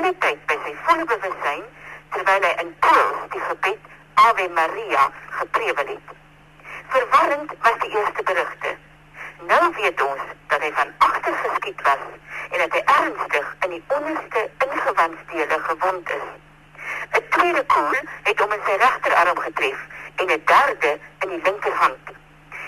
tyd 0.00 0.38
by 0.48 0.56
sy 0.64 0.72
volle 0.86 1.04
bewussyn 1.04 1.64
terwyl 2.14 2.44
hy 2.46 2.52
in 2.62 2.70
Pools 2.84 3.24
die 3.32 3.40
gebed 3.44 3.88
Ave 4.22 4.46
Maria 4.56 5.02
geprewel 5.38 5.90
het. 5.90 6.14
Verwarrend 6.94 7.52
was 7.64 7.76
die 7.82 7.90
eerste 7.90 8.22
berigte. 8.22 8.72
Nou 9.50 9.72
weet 9.76 10.02
ons 10.02 10.22
dat 10.52 10.64
hy 10.64 10.70
van 10.78 10.94
agter 11.08 11.36
geskiet 11.42 11.82
was 11.88 12.06
en 12.50 12.58
dat 12.64 12.76
hy 12.76 12.82
ernstig 12.94 13.50
in 13.66 13.74
die 13.76 13.82
onderste 13.98 14.46
ingewandsdele 14.66 15.58
gewond 15.68 16.14
is. 16.16 16.26
'n 17.18 17.28
Tweede 17.36 17.64
koel 17.74 18.00
het 18.30 18.40
hom 18.40 18.52
in 18.52 18.64
sy 18.64 18.78
regterarm 18.86 19.44
getref 19.48 19.84
en 20.16 20.26
'n 20.26 20.42
derde 20.54 20.98
in 21.20 21.28
die 21.28 21.42
linkerhand. 21.42 22.16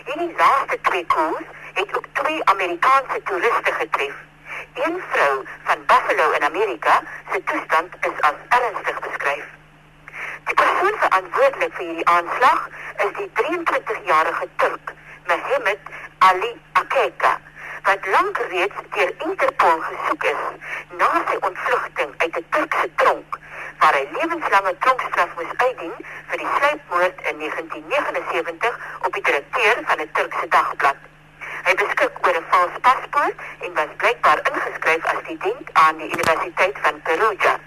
Hierdie 0.04 0.34
laaste 0.36 0.80
twee 0.80 1.06
koels 1.06 1.48
het 1.80 1.96
ook 1.96 2.06
twee 2.12 2.45
Amerikaanse 2.45 3.22
toeriste 3.22 3.72
getref. 3.72 4.14
Een 4.75 5.02
vrou 5.11 5.45
van 5.64 5.84
Buffalo 5.86 6.30
in 6.30 6.45
Amerika, 6.45 7.02
se 7.32 7.45
toestand 7.45 7.95
is 8.00 8.20
as 8.20 8.38
ernstig 8.48 8.98
beskryf. 9.00 9.45
Die 10.45 10.55
persoon 10.55 10.97
verantwoordelik 10.98 11.74
vir 11.74 11.84
hierdie 11.84 12.06
aanslag 12.06 12.69
is 13.05 13.12
die 13.19 13.30
23-jarige 13.41 14.48
Turk, 14.56 14.92
Mehmet 15.27 15.92
Ali 16.19 16.50
Akeka, 16.73 17.38
wat 17.83 18.06
lank 18.16 18.38
reeds 18.50 18.83
deur 18.97 19.14
Interpol 19.28 19.78
gesoek 19.87 20.27
is 20.33 20.42
na 20.98 21.11
sy 21.30 21.38
ontvlugting 21.50 22.14
uit 22.19 22.36
'n 22.42 22.47
Turkse 22.50 22.91
tronk 22.97 23.38
waar 23.78 23.95
hy 23.95 24.05
lewenslange 24.19 24.75
tronkstraf 24.78 25.34
moes 25.38 25.56
uitdien 25.56 25.97
vir 26.30 26.38
die 26.42 26.52
sluipmoord 26.59 27.27
in 27.30 27.38
1979 27.47 28.78
op 29.06 29.12
die 29.12 29.27
direkteur 29.30 29.83
van 29.86 30.00
'n 30.00 30.11
Turkse 30.19 30.48
dagblad. 30.48 30.97
Hy 31.64 31.75
beskik 31.75 32.27
oor 32.27 32.36
'n 32.41 32.50
paspoort 33.24 33.34
en 33.60 33.74
was 33.74 33.87
blykbaar 33.96 34.41
ingeskryf 34.51 35.05
as 35.05 35.19
student 35.23 35.69
aan 35.73 35.96
die 35.96 36.10
Universiteit 36.10 36.78
van 36.83 37.02
Perugia. 37.02 37.59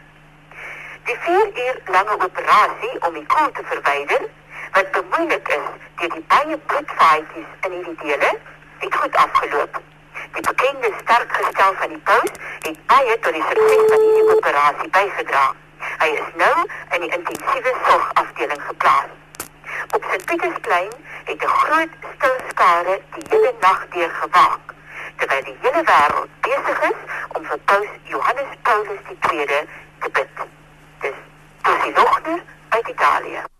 Die 1.03 1.17
4 1.19 1.49
uur 1.65 1.81
lange 1.85 2.15
operasie 2.25 2.95
om 2.99 3.13
die 3.13 3.25
koel 3.25 3.51
te 3.51 3.61
verwyder, 3.63 4.21
wat 4.71 4.91
bemoeilik 4.91 5.47
is 5.47 5.67
deur 5.95 6.09
die 6.09 6.25
baie 6.27 6.57
bloedvaatjies 6.57 7.51
in 7.61 7.71
hierdie 7.71 7.95
dele, 8.01 8.31
het 8.77 8.95
goed 8.95 9.15
afgeloop. 9.15 9.81
Die 10.33 10.41
bekende 10.41 10.91
sterk 11.01 11.33
gestel 11.33 11.73
van 11.73 11.89
die 11.89 12.03
paus 12.03 12.31
het 12.59 12.85
baie 12.85 13.19
tot 13.19 13.33
die 13.33 13.45
sukses 13.49 13.87
van 13.93 14.05
hierdie 14.05 14.35
operasie 14.35 14.89
bygedra. 14.99 15.45
Hy 15.97 16.09
is 16.21 16.29
nou 16.43 16.55
in 16.95 17.01
die 17.01 17.11
intensiewe 17.17 17.73
sorgafdeling 17.87 18.63
geplaas. 18.67 19.13
Op 19.95 20.05
sy 20.11 20.17
Pietersplein 20.25 20.93
het 21.23 21.43
'n 21.43 21.57
groot 21.61 21.93
stil 22.15 22.37
skare 22.49 23.01
die 23.15 23.25
hele 23.29 23.53
nag 23.61 23.85
deur 23.89 24.11
die 24.21 24.66
hele 25.77 25.85
wêreld 25.85 26.29
besig 26.41 26.79
is 26.89 26.99
om 27.37 27.43
vir 27.45 27.59
paus 27.65 27.89
Johannes 28.03 28.55
Paulus 28.61 29.01
II 29.09 29.45
te 29.99 30.09
bid. 30.09 30.47
Dis 31.01 31.19
Tosi 31.61 31.91
Lochner 31.93 32.41
uit 32.69 32.87
Italië. 32.87 33.56